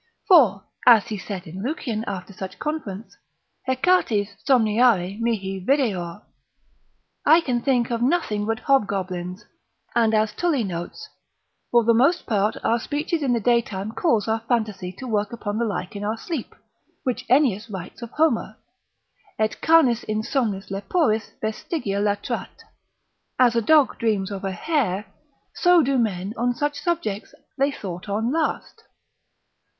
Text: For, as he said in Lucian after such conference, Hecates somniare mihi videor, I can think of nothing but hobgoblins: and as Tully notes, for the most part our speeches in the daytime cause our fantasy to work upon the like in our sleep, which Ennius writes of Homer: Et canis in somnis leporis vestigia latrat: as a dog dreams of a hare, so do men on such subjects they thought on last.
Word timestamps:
For, 0.27 0.63
as 0.87 1.09
he 1.09 1.17
said 1.19 1.45
in 1.45 1.61
Lucian 1.61 2.03
after 2.07 2.33
such 2.33 2.57
conference, 2.57 3.15
Hecates 3.67 4.31
somniare 4.43 5.19
mihi 5.21 5.63
videor, 5.63 6.23
I 7.23 7.39
can 7.41 7.61
think 7.61 7.91
of 7.91 8.01
nothing 8.01 8.47
but 8.47 8.61
hobgoblins: 8.61 9.45
and 9.95 10.15
as 10.15 10.33
Tully 10.33 10.63
notes, 10.63 11.07
for 11.69 11.83
the 11.83 11.93
most 11.93 12.25
part 12.25 12.57
our 12.63 12.79
speeches 12.79 13.21
in 13.21 13.33
the 13.33 13.39
daytime 13.39 13.91
cause 13.91 14.27
our 14.27 14.39
fantasy 14.47 14.91
to 14.93 15.05
work 15.05 15.31
upon 15.31 15.59
the 15.59 15.65
like 15.65 15.95
in 15.95 16.03
our 16.03 16.17
sleep, 16.17 16.55
which 17.03 17.23
Ennius 17.29 17.69
writes 17.69 18.01
of 18.01 18.09
Homer: 18.09 18.57
Et 19.37 19.55
canis 19.61 20.01
in 20.05 20.23
somnis 20.23 20.71
leporis 20.71 21.29
vestigia 21.43 21.99
latrat: 22.01 22.63
as 23.37 23.55
a 23.55 23.61
dog 23.61 23.99
dreams 23.99 24.31
of 24.31 24.43
a 24.43 24.51
hare, 24.51 25.05
so 25.53 25.83
do 25.83 25.99
men 25.99 26.33
on 26.37 26.55
such 26.55 26.79
subjects 26.79 27.35
they 27.55 27.69
thought 27.69 28.09
on 28.09 28.31
last. 28.33 28.81